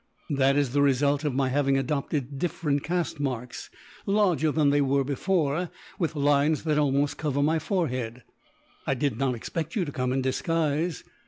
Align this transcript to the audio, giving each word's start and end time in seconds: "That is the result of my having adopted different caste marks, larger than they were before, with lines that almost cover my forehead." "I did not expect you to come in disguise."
"That 0.31 0.57
is 0.57 0.71
the 0.71 0.81
result 0.81 1.23
of 1.23 1.35
my 1.35 1.49
having 1.49 1.77
adopted 1.77 2.39
different 2.39 2.83
caste 2.83 3.19
marks, 3.19 3.69
larger 4.07 4.51
than 4.51 4.71
they 4.71 4.81
were 4.81 5.03
before, 5.03 5.69
with 5.99 6.15
lines 6.15 6.63
that 6.63 6.79
almost 6.79 7.19
cover 7.19 7.43
my 7.43 7.59
forehead." 7.59 8.23
"I 8.87 8.95
did 8.95 9.19
not 9.19 9.35
expect 9.35 9.75
you 9.75 9.85
to 9.85 9.91
come 9.91 10.11
in 10.11 10.23
disguise." 10.23 11.03